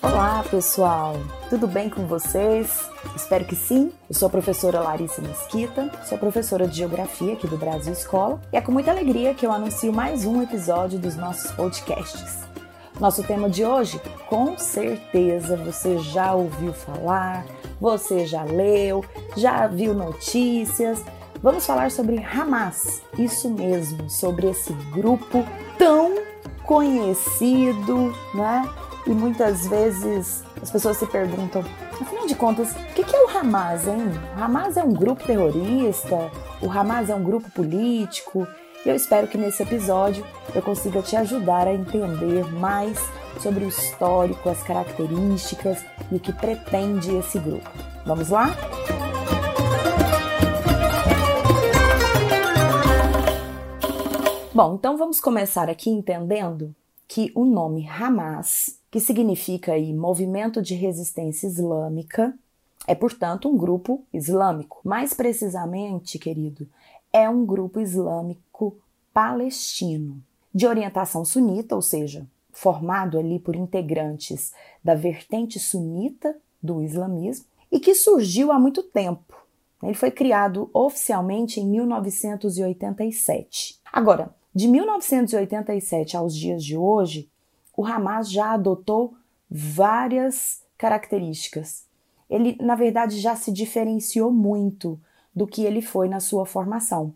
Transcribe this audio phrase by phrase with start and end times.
[0.00, 1.16] Olá, pessoal!
[1.50, 2.88] Tudo bem com vocês?
[3.16, 3.90] Espero que sim.
[4.08, 8.56] Eu sou a professora Larissa Mesquita, sou professora de Geografia aqui do Brasil Escola e
[8.56, 12.44] é com muita alegria que eu anuncio mais um episódio dos nossos podcasts.
[13.00, 17.44] Nosso tema de hoje, com certeza você já ouviu falar,
[17.80, 19.04] você já leu,
[19.36, 21.02] já viu notícias.
[21.44, 25.46] Vamos falar sobre Hamas, isso mesmo, sobre esse grupo
[25.76, 26.14] tão
[26.62, 28.66] conhecido, né?
[29.06, 31.62] E muitas vezes as pessoas se perguntam,
[32.00, 34.10] afinal de contas, o que é o Hamas, hein?
[34.34, 36.30] O Hamas é um grupo terrorista?
[36.62, 38.48] O Hamas é um grupo político?
[38.82, 40.24] E eu espero que nesse episódio
[40.54, 42.98] eu consiga te ajudar a entender mais
[43.38, 47.68] sobre o histórico, as características e o que pretende esse grupo.
[48.06, 48.46] Vamos lá?
[54.54, 56.72] Bom, então vamos começar aqui entendendo
[57.08, 62.32] que o nome Hamas que significa aí Movimento de Resistência Islâmica,
[62.86, 64.80] é, portanto, um grupo islâmico.
[64.84, 66.68] Mais precisamente, querido,
[67.12, 68.76] é um grupo islâmico
[69.12, 70.22] palestino,
[70.54, 74.52] de orientação sunita, ou seja, formado ali por integrantes
[74.84, 79.34] da vertente sunita do islamismo e que surgiu há muito tempo.
[79.82, 83.80] Ele foi criado oficialmente em 1987.
[83.92, 87.28] Agora, de 1987 aos dias de hoje,
[87.76, 89.14] o Hamas já adotou
[89.50, 91.84] várias características.
[92.30, 94.98] Ele, na verdade, já se diferenciou muito
[95.34, 97.12] do que ele foi na sua formação.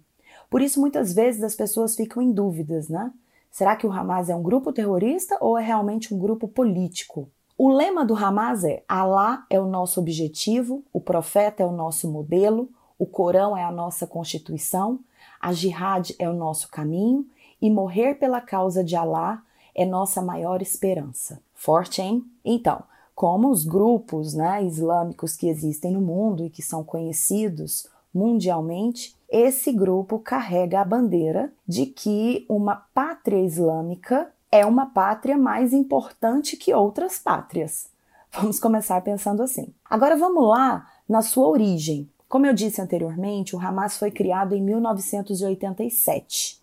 [0.50, 3.12] Por isso, muitas vezes as pessoas ficam em dúvidas, né?
[3.50, 7.28] Será que o Hamas é um grupo terrorista ou é realmente um grupo político?
[7.56, 12.10] O lema do Hamas é: Alá é o nosso objetivo, o profeta é o nosso
[12.10, 15.00] modelo, o Corão é a nossa constituição,
[15.40, 17.26] a jihad é o nosso caminho
[17.60, 19.42] e morrer pela causa de Alá
[19.74, 21.40] é nossa maior esperança.
[21.54, 22.24] Forte, hein?
[22.44, 22.82] Então,
[23.14, 29.72] como os grupos né, islâmicos que existem no mundo e que são conhecidos mundialmente, esse
[29.72, 36.72] grupo carrega a bandeira de que uma pátria islâmica é uma pátria mais importante que
[36.72, 37.88] outras pátrias.
[38.32, 39.72] Vamos começar pensando assim.
[39.88, 42.08] Agora vamos lá na sua origem.
[42.28, 46.60] Como eu disse anteriormente, o Hamas foi criado em 1987.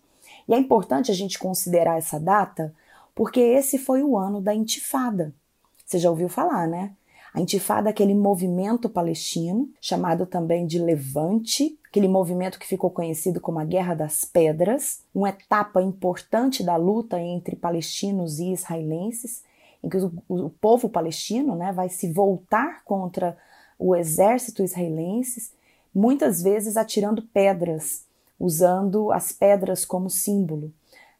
[0.48, 2.72] E é importante a gente considerar essa data
[3.14, 5.34] porque esse foi o ano da Intifada.
[5.84, 6.92] Você já ouviu falar, né?
[7.32, 13.40] A Intifada é aquele movimento palestino, chamado também de Levante, aquele movimento que ficou conhecido
[13.40, 19.42] como a Guerra das Pedras, uma etapa importante da luta entre palestinos e israelenses,
[19.82, 23.36] em que o, o povo palestino né, vai se voltar contra
[23.78, 25.50] o exército israelense,
[25.96, 28.04] muitas vezes atirando pedras,
[28.38, 30.70] usando as pedras como símbolo.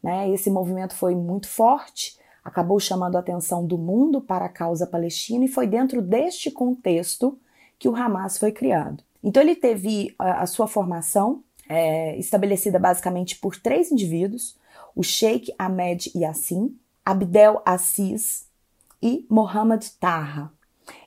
[0.03, 0.31] Né?
[0.31, 5.47] Esse movimento foi muito forte, acabou chamando a atenção do mundo para a causa palestina
[5.47, 7.39] e foi dentro deste contexto
[7.79, 9.03] que o Hamas foi criado.
[9.25, 14.59] Então ele teve a, sua formação é, estabelecida basicamente por três indivíduos:
[14.95, 18.47] o Sheikh Ahmed Yassin, Abdel Aziz
[19.03, 20.53] e Mohammed Taha.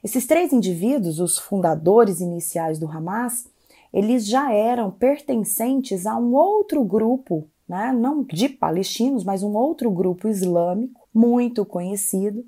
[0.04, 3.46] Esses três indivíduos, os fundadores iniciais do Hamas,
[3.94, 9.92] eles já eram pertencentes a um outro grupo né, não de palestinos, mas um outro
[9.92, 12.44] grupo islâmico muito conhecido,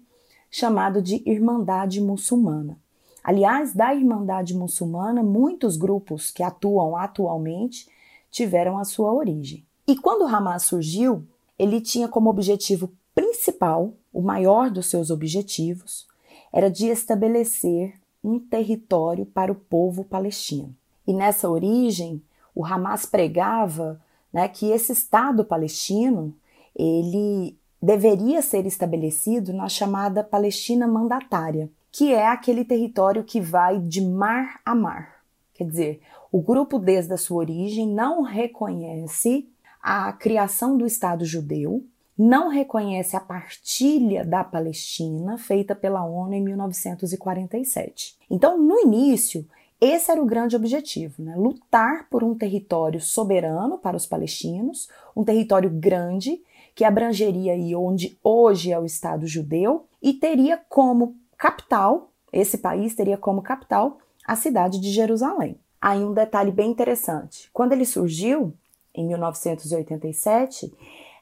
[0.50, 2.75] chamado de Irmandade Muçulmana.
[3.24, 7.88] Aliás, da Irmandade Muçulmana, muitos grupos que atuam atualmente
[8.31, 9.63] tiveram a sua origem.
[9.88, 11.23] E quando o Hamas surgiu,
[11.58, 16.08] ele tinha como objetivo principal, o maior dos seus objetivos,
[16.52, 20.75] era de estabelecer um território para o povo palestino.
[21.08, 22.22] E nessa origem,
[22.54, 24.00] o Hamas pregava
[24.32, 26.34] né, que esse Estado palestino
[26.76, 34.02] ele deveria ser estabelecido na chamada Palestina mandatária, que é aquele território que vai de
[34.02, 35.22] mar a mar.
[35.54, 36.02] Quer dizer,
[36.32, 39.47] o grupo desde a sua origem não reconhece
[39.82, 41.84] a criação do Estado judeu,
[42.18, 48.16] não reconhece a partilha da Palestina feita pela ONU em 1947.
[48.30, 49.46] Então, no início,
[49.82, 51.36] esse era o grande objetivo, né?
[51.36, 56.40] lutar por um território soberano para os palestinos, um território grande
[56.76, 62.94] que abrangeria aí onde hoje é o Estado judeu e teria como capital, esse país
[62.94, 65.60] teria como capital a cidade de Jerusalém.
[65.82, 68.54] Aí um detalhe bem interessante: quando ele surgiu,
[68.94, 70.72] em 1987,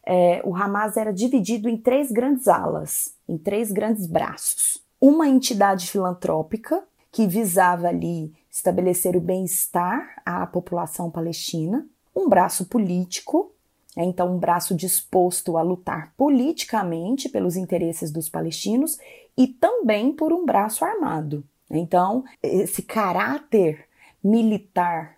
[0.05, 4.83] é, o Hamas era dividido em três grandes alas, em três grandes braços.
[4.99, 13.51] Uma entidade filantrópica que visava ali estabelecer o bem-estar à população palestina, um braço político,
[13.95, 18.97] né, então um braço disposto a lutar politicamente pelos interesses dos palestinos
[19.37, 21.43] e também por um braço armado.
[21.71, 23.85] Então, esse caráter
[24.23, 25.17] militar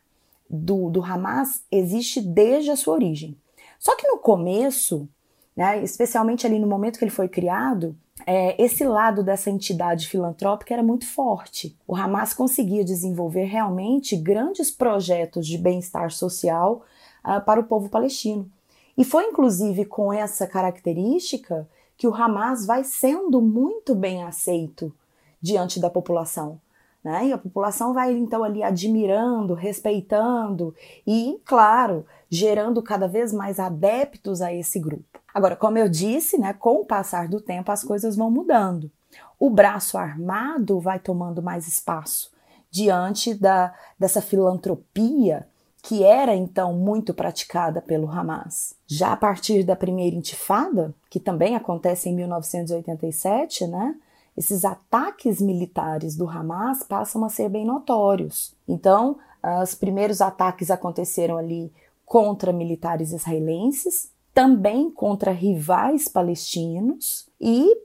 [0.50, 3.36] do, do Hamas existe desde a sua origem.
[3.80, 5.08] Só que no começo,
[5.56, 10.74] né, especialmente ali no momento que ele foi criado, é, esse lado dessa entidade filantrópica
[10.74, 11.78] era muito forte.
[11.88, 16.84] O Hamas conseguia desenvolver realmente grandes projetos de bem-estar social
[17.26, 18.50] uh, para o povo palestino.
[18.98, 24.94] E foi inclusive com essa característica que o Hamas vai sendo muito bem aceito
[25.42, 26.60] diante da população.
[27.04, 27.28] Né?
[27.28, 30.76] E a população vai então ali admirando, respeitando
[31.06, 35.21] e, claro, gerando cada vez mais adeptos a esse grupo.
[35.34, 38.92] Agora, como eu disse, né, com o passar do tempo as coisas vão mudando.
[39.40, 42.32] O braço armado vai tomando mais espaço
[42.70, 45.48] diante da, dessa filantropia
[45.84, 48.76] que era então muito praticada pelo Hamas.
[48.86, 53.96] Já a partir da primeira intifada, que também acontece em 1987, né?
[54.38, 58.54] Esses ataques militares do Hamas passam a ser bem notórios.
[58.68, 59.18] Então,
[59.62, 61.72] os primeiros ataques aconteceram ali
[62.06, 64.10] contra militares israelenses,
[64.42, 67.78] também contra rivais palestinos e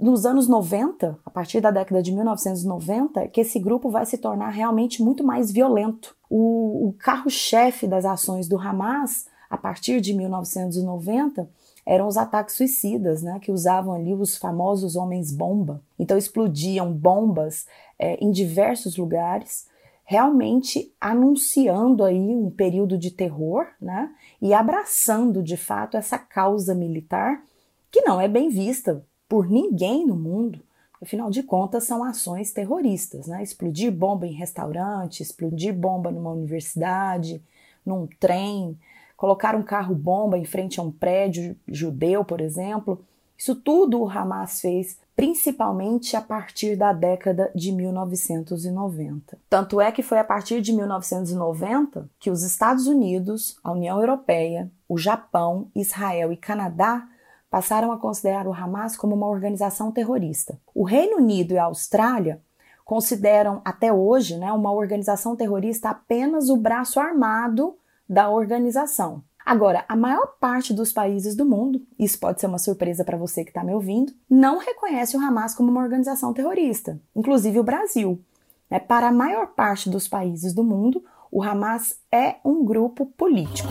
[0.00, 4.48] nos anos 90, a partir da década de 1990, que esse grupo vai se tornar
[4.48, 6.16] realmente muito mais violento.
[6.30, 11.46] O, o carro-chefe das ações do Hamas, a partir de 1990,
[11.84, 15.82] eram os ataques suicidas, né, que usavam ali os famosos homens-bomba.
[15.98, 17.66] Então explodiam bombas
[17.98, 19.66] é, em diversos lugares,
[20.10, 24.10] realmente anunciando aí um período de terror, né,
[24.40, 27.44] e abraçando de fato essa causa militar
[27.90, 30.62] que não é bem vista por ninguém no mundo.
[31.02, 33.42] Afinal de contas, são ações terroristas, né?
[33.42, 37.42] Explodir bomba em restaurante, explodir bomba numa universidade,
[37.84, 38.78] num trem,
[39.14, 43.04] colocar um carro-bomba em frente a um prédio judeu, por exemplo.
[43.38, 49.38] Isso tudo o Hamas fez, principalmente a partir da década de 1990.
[49.48, 54.68] Tanto é que foi a partir de 1990 que os Estados Unidos, a União Europeia,
[54.88, 57.06] o Japão, Israel e Canadá
[57.48, 60.58] passaram a considerar o Hamas como uma organização terrorista.
[60.74, 62.42] O Reino Unido e a Austrália
[62.84, 67.76] consideram até hoje né, uma organização terrorista apenas o braço armado
[68.08, 69.22] da organização.
[69.48, 73.42] Agora, a maior parte dos países do mundo, isso pode ser uma surpresa para você
[73.42, 78.22] que está me ouvindo, não reconhece o Hamas como uma organização terrorista, inclusive o Brasil.
[78.70, 78.78] Né?
[78.78, 81.02] Para a maior parte dos países do mundo,
[81.32, 83.70] o Hamas é um grupo político.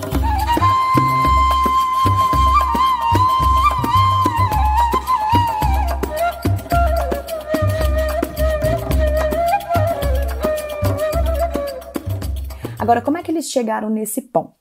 [12.80, 14.57] Agora, como é que eles chegaram nesse ponto?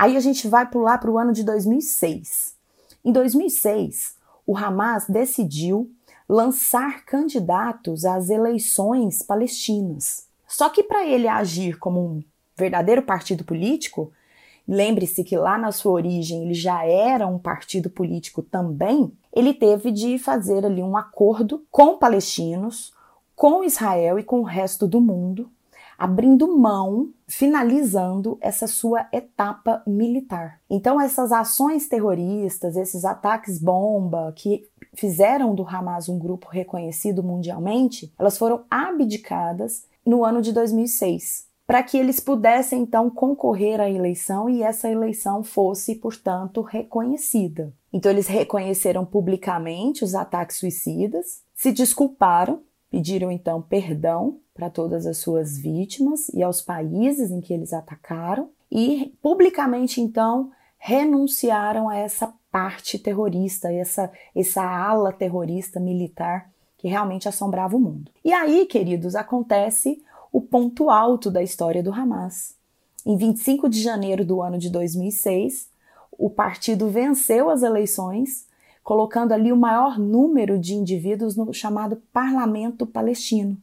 [0.00, 2.54] Aí a gente vai pular para o ano de 2006.
[3.04, 4.16] Em 2006,
[4.46, 5.90] o Hamas decidiu
[6.26, 10.26] lançar candidatos às eleições palestinas.
[10.48, 12.22] Só que para ele agir como um
[12.56, 14.10] verdadeiro partido político,
[14.66, 19.92] lembre-se que lá na sua origem ele já era um partido político também, ele teve
[19.92, 22.94] de fazer ali um acordo com palestinos,
[23.36, 25.50] com Israel e com o resto do mundo
[26.00, 30.58] abrindo mão, finalizando essa sua etapa militar.
[30.70, 38.10] Então, essas ações terroristas, esses ataques bomba que fizeram do Hamas um grupo reconhecido mundialmente,
[38.18, 44.48] elas foram abdicadas no ano de 2006, para que eles pudessem então concorrer à eleição
[44.48, 47.74] e essa eleição fosse, portanto, reconhecida.
[47.92, 55.16] Então, eles reconheceram publicamente os ataques suicidas, se desculparam, pediram então perdão para todas as
[55.16, 62.34] suas vítimas e aos países em que eles atacaram e publicamente então renunciaram a essa
[62.52, 68.12] parte terrorista, essa essa ala terrorista militar que realmente assombrava o mundo.
[68.22, 72.54] E aí, queridos, acontece o ponto alto da história do Hamas.
[73.06, 75.70] Em 25 de janeiro do ano de 2006,
[76.12, 78.46] o partido venceu as eleições,
[78.84, 83.56] colocando ali o maior número de indivíduos no chamado Parlamento Palestino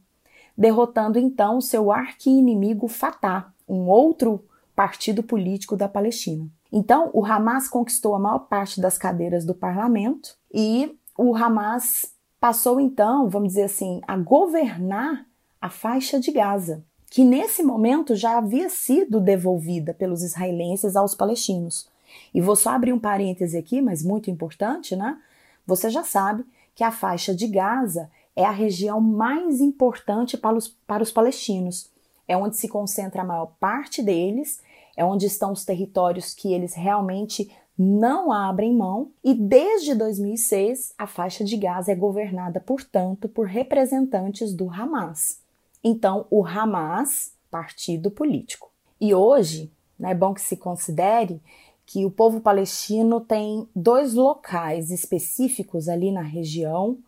[0.58, 6.48] derrotando então seu arqui-inimigo Fatah, um outro partido político da Palestina.
[6.72, 12.80] Então, o Hamas conquistou a maior parte das cadeiras do parlamento e o Hamas passou
[12.80, 15.24] então, vamos dizer assim, a governar
[15.60, 21.88] a faixa de Gaza, que nesse momento já havia sido devolvida pelos israelenses aos palestinos.
[22.34, 25.18] E vou só abrir um parêntese aqui, mas muito importante, né?
[25.66, 30.68] Você já sabe que a faixa de Gaza é a região mais importante para os,
[30.68, 31.90] para os palestinos.
[32.28, 34.60] é onde se concentra a maior parte deles,
[34.96, 41.06] é onde estão os territórios que eles realmente não abrem mão, e desde 2006 a
[41.06, 45.40] faixa de Gaza é governada, portanto, por representantes do Hamas.
[45.82, 48.70] Então, o Hamas, partido político.
[49.00, 49.68] E hoje,
[49.98, 51.40] né, é bom que se considere
[51.86, 56.98] que o povo palestino tem dois locais específicos ali na região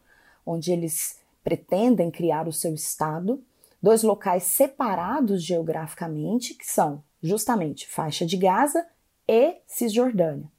[0.45, 3.43] onde eles pretendem criar o seu estado,
[3.83, 8.87] dois locais separados geograficamente, que são justamente faixa de Gaza
[9.29, 10.51] e Cisjordânia.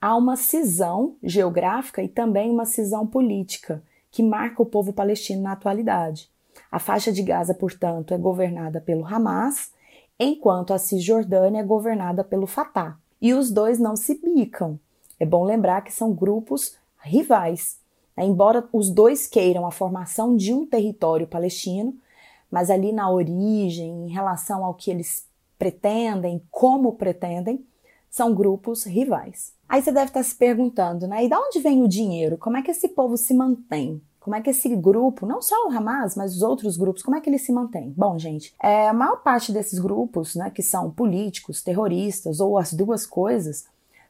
[0.00, 5.52] Há uma cisão geográfica e também uma cisão política que marca o povo palestino na
[5.52, 6.30] atualidade.
[6.70, 9.72] A faixa de Gaza, portanto, é governada pelo Hamas,
[10.18, 12.98] enquanto a Cisjordânia é governada pelo Fatah.
[13.20, 14.78] E os dois não se bicam.
[15.18, 17.79] É bom lembrar que são grupos rivais.
[18.24, 21.94] Embora os dois queiram a formação de um território palestino,
[22.50, 25.26] mas ali na origem, em relação ao que eles
[25.58, 27.64] pretendem, como pretendem,
[28.10, 29.52] são grupos rivais.
[29.68, 31.24] Aí você deve estar se perguntando, né?
[31.24, 32.36] E de onde vem o dinheiro?
[32.36, 34.02] Como é que esse povo se mantém?
[34.18, 37.20] Como é que esse grupo, não só o Hamas, mas os outros grupos, como é
[37.20, 37.94] que eles se mantêm?
[37.96, 42.72] Bom, gente, é, a maior parte desses grupos, né, que são políticos, terroristas ou as
[42.72, 43.64] duas coisas,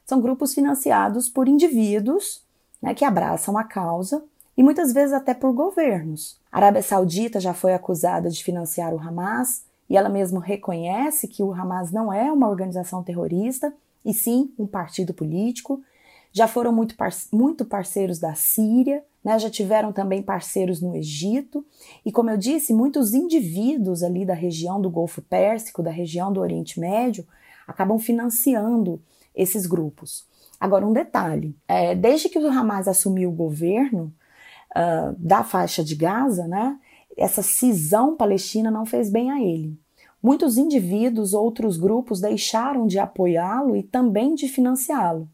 [0.05, 2.43] são grupos financiados por indivíduos
[2.81, 4.23] né, que abraçam a causa
[4.57, 6.39] e muitas vezes até por governos.
[6.51, 11.43] A Arábia Saudita já foi acusada de financiar o Hamas e ela mesma reconhece que
[11.43, 13.73] o Hamas não é uma organização terrorista
[14.05, 15.81] e sim um partido político
[16.31, 19.37] já foram muito, par muito parceiros da Síria, né?
[19.37, 21.65] já tiveram também parceiros no Egito,
[22.05, 26.39] e como eu disse, muitos indivíduos ali da região do Golfo Pérsico, da região do
[26.39, 27.27] Oriente Médio,
[27.67, 29.01] acabam financiando
[29.35, 30.25] esses grupos.
[30.61, 34.13] Agora, um detalhe: é, desde que o Hamas assumiu o governo
[34.75, 36.77] uh, da faixa de Gaza, né,
[37.17, 39.77] essa cisão palestina não fez bem a ele.
[40.23, 45.27] Muitos indivíduos, outros grupos deixaram de apoiá-lo e também de financiá-lo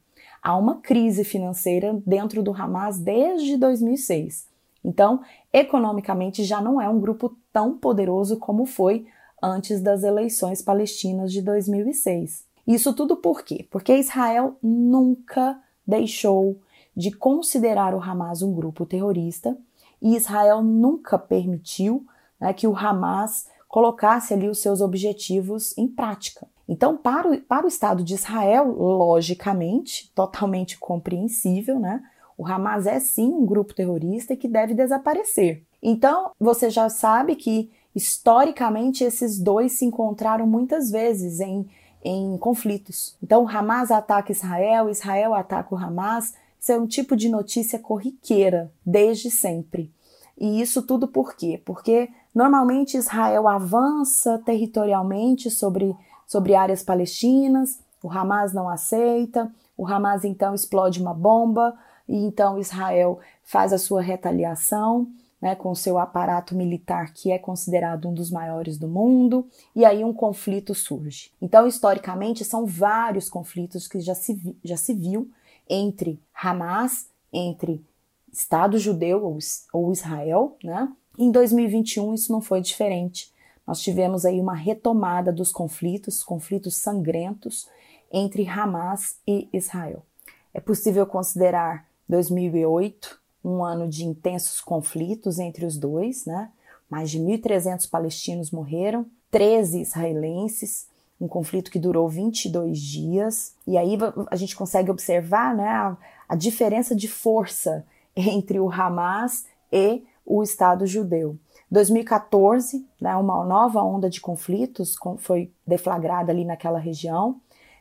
[0.47, 4.47] há uma crise financeira dentro do Hamas desde 2006.
[4.81, 9.05] Então, economicamente, já não é um grupo tão poderoso como foi
[9.43, 12.45] antes das eleições palestinas de 2006.
[12.67, 13.65] Isso tudo por quê?
[13.71, 16.59] Porque Israel nunca deixou
[16.95, 19.57] de considerar o Hamas um grupo terrorista
[20.01, 22.05] e Israel nunca permitiu
[22.39, 26.47] né, que o Hamas colocasse ali os seus objetivos em prática.
[26.67, 32.03] Então, para o, para o Estado de Israel, logicamente, totalmente compreensível, né?
[32.37, 35.63] O Hamas é sim um grupo terrorista que deve desaparecer.
[35.81, 41.67] Então, você já sabe que historicamente esses dois se encontraram muitas vezes em,
[42.07, 43.15] em conflitos.
[43.21, 46.33] Então, Hamas ataca Israel, Israel ataca o Hamas.
[46.59, 49.91] Isso é um tipo de notícia corriqueira desde sempre.
[50.37, 51.61] E isso tudo por quê?
[51.65, 55.95] Porque normalmente Israel avança territorialmente sobre
[56.27, 61.73] sobre áreas palestinas, o Hamas não aceita, o Hamas então explode uma bomba
[62.07, 65.07] e então Israel faz a sua retaliação.
[65.39, 70.03] Né, com seu aparato militar que é considerado um dos maiores do mundo, e aí
[70.03, 71.31] um conflito surge.
[71.39, 75.29] Então, historicamente, são vários conflitos que já se, já se viu
[75.69, 77.85] entre Hamas, entre
[78.31, 79.37] Estado judeu ou,
[79.71, 80.57] ou Israel.
[80.63, 80.91] Né?
[81.17, 83.31] Em 2021, isso não foi diferente.
[83.65, 87.67] Nós tivemos aí uma retomada dos conflitos, conflitos sangrentos
[88.11, 90.05] entre Hamas e Israel.
[90.53, 96.51] É possível considerar 2008 um ano de intensos conflitos entre os dois, né?
[96.89, 100.87] Mais de 1.300 palestinos morreram, 13 israelenses,
[101.19, 103.53] um conflito que durou 22 dias.
[103.65, 103.97] E aí
[104.29, 107.85] a gente consegue observar né, a, a diferença de força
[108.15, 111.37] entre o Hamas e o Estado judeu.
[111.71, 117.39] 2014, né, uma nova onda de conflitos foi deflagrada ali naquela região.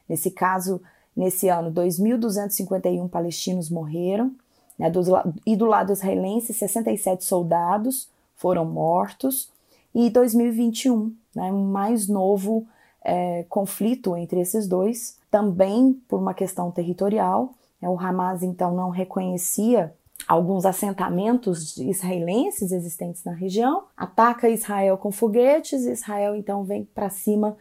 [0.08, 0.80] Nesse caso,
[1.16, 4.35] nesse ano, 2.251 palestinos morreram,
[4.78, 4.92] né,
[5.47, 9.50] e do lado israelense, 67 soldados foram mortos.
[9.95, 12.66] E 2021, né, um mais novo
[13.02, 17.54] é, conflito entre esses dois, também por uma questão territorial.
[17.80, 19.95] Né, o Hamas, então, não reconhecia
[20.26, 27.56] alguns assentamentos israelenses existentes na região, ataca Israel com foguetes, Israel então vem para cima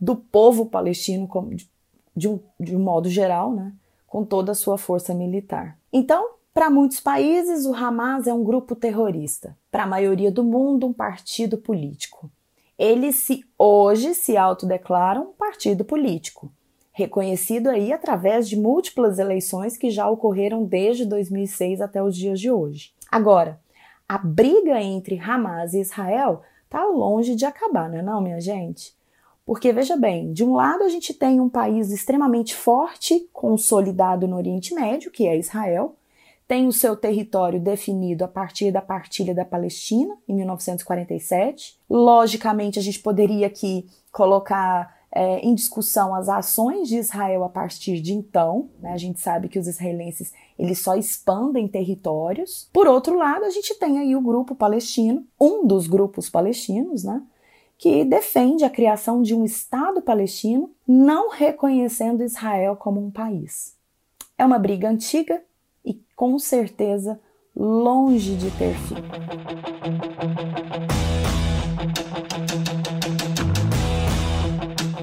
[0.00, 1.68] do povo palestino de,
[2.16, 3.72] de, um, de um modo geral, né,
[4.06, 5.76] com toda a sua força militar.
[5.92, 9.54] Então, para muitos países, o Hamas é um grupo terrorista.
[9.70, 12.30] Para a maioria do mundo, um partido político.
[12.78, 16.50] Eles se hoje se autodeclaram um partido político
[16.94, 22.50] reconhecido aí através de múltiplas eleições que já ocorreram desde 2006 até os dias de
[22.50, 22.94] hoje.
[23.12, 23.60] Agora,
[24.08, 28.40] a briga entre Hamas e Israel está tá longe de acabar, não é não, minha
[28.40, 28.96] gente?
[29.44, 34.38] Porque veja bem, de um lado a gente tem um país extremamente forte, consolidado no
[34.38, 35.94] Oriente Médio, que é Israel,
[36.48, 41.78] tem o seu território definido a partir da partilha da Palestina, em 1947.
[41.90, 48.00] Logicamente, a gente poderia aqui colocar é, em discussão as ações de Israel a partir
[48.00, 48.68] de então.
[48.80, 48.92] Né?
[48.92, 52.68] A gente sabe que os israelenses eles só expandem territórios.
[52.72, 57.22] Por outro lado, a gente tem aí o grupo palestino, um dos grupos palestinos, né?
[57.78, 63.74] que defende a criação de um Estado palestino, não reconhecendo Israel como um país.
[64.38, 65.42] É uma briga antiga
[65.86, 67.20] e, com certeza,
[67.54, 68.96] longe de ter fim.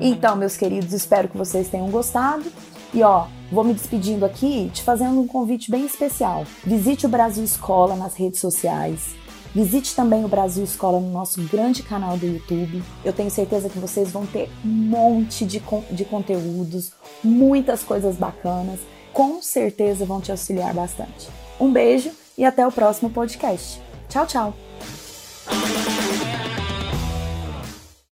[0.01, 2.43] Então, meus queridos, espero que vocês tenham gostado.
[2.93, 6.45] E ó, vou me despedindo aqui te fazendo um convite bem especial.
[6.63, 9.15] Visite o Brasil Escola nas redes sociais.
[9.55, 12.83] Visite também o Brasil Escola no nosso grande canal do YouTube.
[13.05, 15.61] Eu tenho certeza que vocês vão ter um monte de,
[15.91, 16.91] de conteúdos,
[17.23, 18.79] muitas coisas bacanas.
[19.13, 21.29] Com certeza vão te auxiliar bastante.
[21.59, 23.79] Um beijo e até o próximo podcast.
[24.09, 25.92] Tchau, tchau!